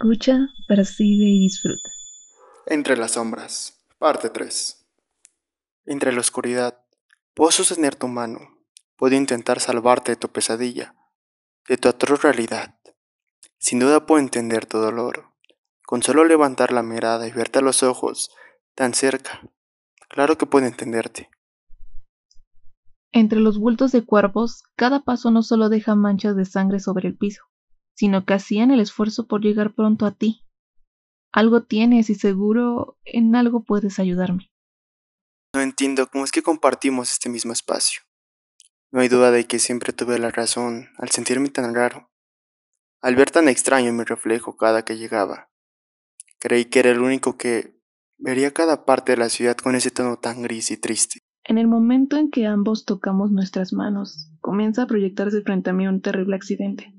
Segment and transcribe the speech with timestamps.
[0.00, 1.90] Escucha, percibe y disfruta.
[2.64, 4.86] Entre las sombras, parte 3.
[5.84, 6.82] Entre la oscuridad,
[7.34, 8.40] puedo sostener tu mano,
[8.96, 10.94] puedo intentar salvarte de tu pesadilla,
[11.68, 12.78] de tu atroz realidad.
[13.58, 15.34] Sin duda puedo entender tu dolor,
[15.84, 18.30] con solo levantar la mirada y verte a los ojos,
[18.74, 19.42] tan cerca.
[20.08, 21.28] Claro que puedo entenderte.
[23.12, 27.18] Entre los bultos de cuerpos, cada paso no solo deja manchas de sangre sobre el
[27.18, 27.49] piso,
[27.94, 30.44] sino que hacían el esfuerzo por llegar pronto a ti.
[31.32, 34.50] Algo tienes y seguro en algo puedes ayudarme.
[35.54, 38.02] No entiendo cómo es que compartimos este mismo espacio.
[38.92, 42.10] No hay duda de que siempre tuve la razón al sentirme tan raro,
[43.00, 45.50] al ver tan extraño mi reflejo cada que llegaba.
[46.38, 47.80] Creí que era el único que
[48.18, 51.20] vería cada parte de la ciudad con ese tono tan gris y triste.
[51.44, 55.86] En el momento en que ambos tocamos nuestras manos, comienza a proyectarse frente a mí
[55.86, 56.92] un terrible accidente.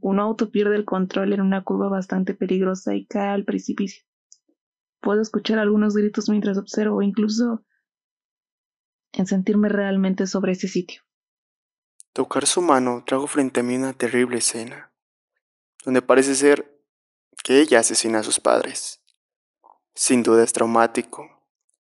[0.00, 4.04] Un auto pierde el control en una curva bastante peligrosa y cae al precipicio.
[5.00, 7.64] Puedo escuchar algunos gritos mientras observo, incluso
[9.12, 11.02] en sentirme realmente sobre ese sitio.
[12.12, 14.92] Tocar su mano trajo frente a mí una terrible escena,
[15.84, 16.82] donde parece ser
[17.44, 19.02] que ella asesina a sus padres.
[19.94, 21.38] Sin duda es traumático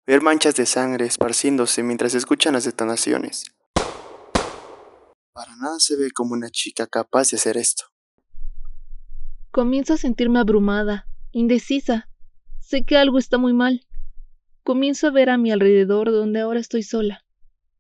[0.07, 3.45] ver manchas de sangre esparciéndose mientras escuchan las detonaciones.
[5.33, 7.94] Para nada se ve como una chica capaz de hacer esto.
[9.55, 12.09] Comienzo a sentirme abrumada, indecisa.
[12.59, 13.87] Sé que algo está muy mal.
[14.65, 17.25] Comienzo a ver a mi alrededor donde ahora estoy sola,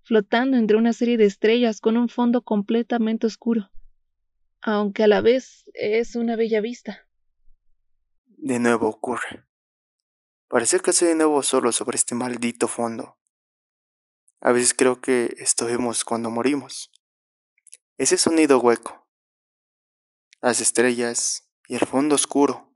[0.04, 3.72] flotando entre una serie de estrellas con un fondo completamente oscuro,
[4.62, 7.08] aunque a la vez es una bella vista.
[8.28, 9.44] De nuevo ocurre.
[10.46, 13.18] Parece que estoy de nuevo solo sobre este maldito fondo.
[14.40, 16.92] A veces creo que esto vemos cuando morimos.
[17.98, 19.08] Ese sonido hueco.
[20.40, 22.70] Las estrellas, y el fondo oscuro.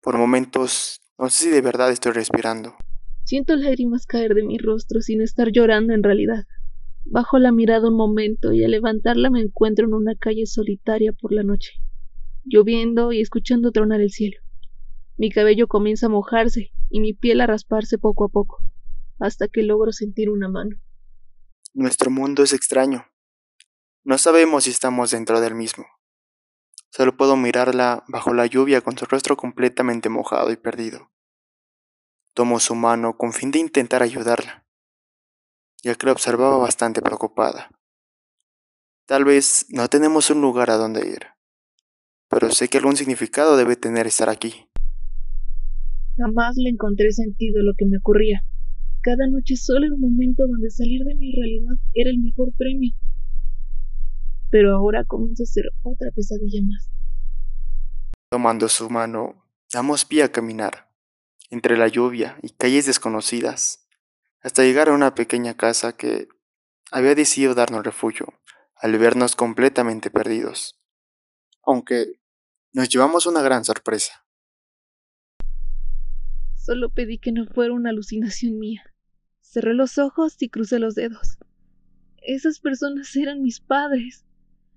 [0.00, 2.76] Por momentos, no sé si de verdad estoy respirando.
[3.24, 6.44] Siento lágrimas caer de mi rostro sin estar llorando en realidad.
[7.04, 11.32] Bajo la mirada un momento y al levantarla me encuentro en una calle solitaria por
[11.32, 11.72] la noche,
[12.44, 14.38] lloviendo y escuchando tronar el cielo.
[15.16, 18.62] Mi cabello comienza a mojarse y mi piel a rasparse poco a poco,
[19.18, 20.76] hasta que logro sentir una mano.
[21.74, 23.06] Nuestro mundo es extraño.
[24.04, 25.84] No sabemos si estamos dentro del mismo.
[26.96, 31.10] Solo puedo mirarla bajo la lluvia con su rostro completamente mojado y perdido.
[32.32, 34.64] Tomo su mano con fin de intentar ayudarla,
[35.82, 37.68] ya que la observaba bastante preocupada.
[39.04, 41.26] Tal vez no tenemos un lugar a donde ir,
[42.30, 44.66] pero sé que algún significado debe tener estar aquí.
[46.16, 48.40] Jamás le encontré sentido lo que me ocurría.
[49.02, 52.94] Cada noche solo era un momento donde salir de mi realidad era el mejor premio
[54.50, 56.90] pero ahora comienza a ser otra pesadilla más.
[58.30, 60.90] Tomando su mano, damos pie a caminar,
[61.50, 63.86] entre la lluvia y calles desconocidas,
[64.42, 66.28] hasta llegar a una pequeña casa que
[66.90, 68.34] había decidido darnos refugio
[68.76, 70.78] al vernos completamente perdidos.
[71.64, 72.20] Aunque
[72.72, 74.26] nos llevamos una gran sorpresa.
[76.56, 78.82] Solo pedí que no fuera una alucinación mía.
[79.40, 81.38] Cerré los ojos y crucé los dedos.
[82.18, 84.26] Esas personas eran mis padres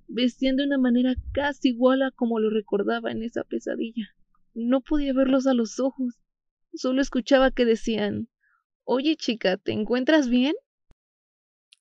[0.10, 4.16] vestían de una manera casi igual a como lo recordaba en esa pesadilla.
[4.54, 6.20] No podía verlos a los ojos.
[6.74, 8.28] Solo escuchaba que decían
[8.84, 10.56] Oye chica, ¿te encuentras bien?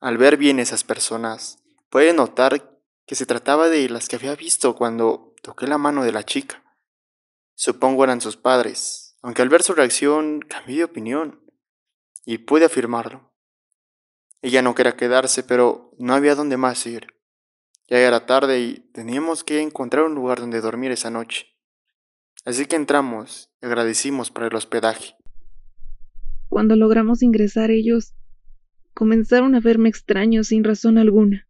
[0.00, 1.59] Al ver bien esas personas,
[1.89, 6.12] puede notar que se trataba de las que había visto cuando toqué la mano de
[6.12, 6.62] la chica.
[7.55, 11.43] Supongo eran sus padres, aunque al ver su reacción cambié de opinión,
[12.25, 13.33] y pude afirmarlo.
[14.43, 17.18] Ella no quería quedarse, pero no había dónde más ir.
[17.91, 21.47] Ya era tarde y teníamos que encontrar un lugar donde dormir esa noche.
[22.44, 25.15] Así que entramos y agradecimos por el hospedaje.
[26.48, 28.15] Cuando logramos ingresar ellos
[28.93, 31.47] comenzaron a verme extraño sin razón alguna,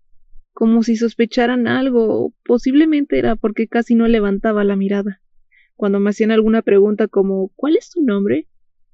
[0.52, 5.20] como si sospecharan algo, posiblemente era porque casi no levantaba la mirada.
[5.74, 8.46] Cuando me hacían alguna pregunta como ¿cuál es tu nombre?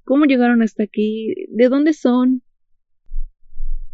[0.04, 1.34] ¿Cómo llegaron hasta aquí?
[1.50, 2.42] ¿De dónde son?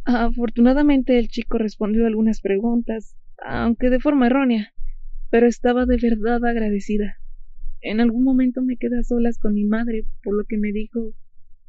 [0.04, 4.72] Afortunadamente el chico respondió algunas preguntas, aunque de forma errónea,
[5.30, 7.16] pero estaba de verdad agradecida.
[7.80, 11.14] En algún momento me quedé a solas con mi madre, por lo que me dijo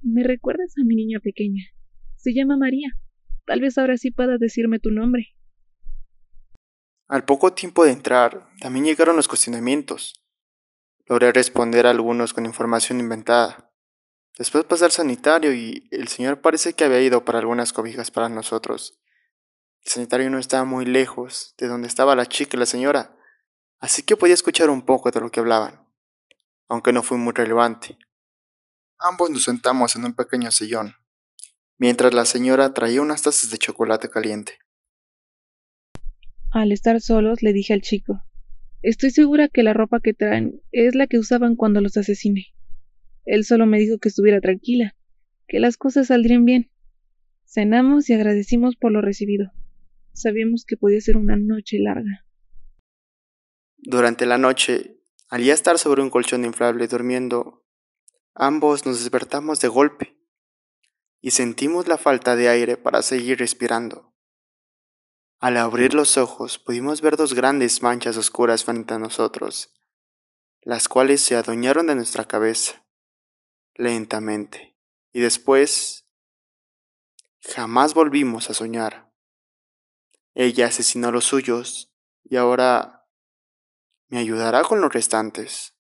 [0.02, 1.64] ¿Me recuerdas a mi niña pequeña?
[2.16, 2.90] Se llama María.
[3.46, 5.28] Tal vez ahora sí puedas decirme tu nombre.
[7.08, 10.16] Al poco tiempo de entrar, también llegaron los cuestionamientos.
[11.06, 13.70] Logré responder a algunos con información inventada.
[14.38, 18.30] Después pasar al sanitario y el señor parece que había ido para algunas cobijas para
[18.30, 19.01] nosotros.
[19.84, 23.18] El sanitario no estaba muy lejos de donde estaba la chica y la señora,
[23.80, 25.88] así que podía escuchar un poco de lo que hablaban.
[26.68, 27.98] aunque no fue muy relevante.
[28.98, 30.94] Ambos nos sentamos en un pequeño sillón,
[31.78, 34.54] mientras la señora traía unas tazas de chocolate caliente.
[36.52, 38.22] Al estar solos, le dije al chico,
[38.82, 42.54] estoy segura que la ropa que traen es la que usaban cuando los asesiné.
[43.26, 44.96] Él solo me dijo que estuviera tranquila,
[45.50, 46.72] que las cosas saldrían bien.
[47.44, 49.52] Cenamos y agradecimos por lo recibido.
[50.14, 52.26] Sabíamos que podía ser una noche larga.
[53.78, 57.66] Durante la noche, al ya estar sobre un colchón inflable durmiendo,
[58.36, 60.18] ambos nos despertamos de golpe
[61.22, 64.14] y sentimos la falta de aire para seguir respirando.
[65.40, 69.74] Al abrir los ojos pudimos ver dos grandes manchas oscuras frente a nosotros,
[70.62, 72.86] las cuales se adueñaron de nuestra cabeza,
[73.74, 74.78] lentamente,
[75.14, 76.08] y después
[77.40, 79.11] jamás volvimos a soñar.
[80.34, 81.92] Ella asesinó a los suyos
[82.24, 83.06] y ahora
[84.08, 85.76] me ayudará con los restantes.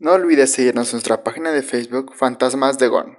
[0.00, 3.18] No olvides seguirnos en nuestra página de Facebook Fantasmas de Gon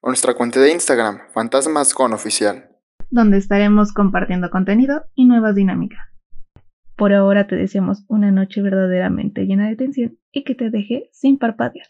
[0.00, 2.70] o nuestra cuenta de Instagram Fantasmas Gon Oficial,
[3.10, 6.06] donde estaremos compartiendo contenido y nuevas dinámicas.
[6.96, 11.38] Por ahora te deseamos una noche verdaderamente llena de tensión y que te deje sin
[11.38, 11.86] parpadear.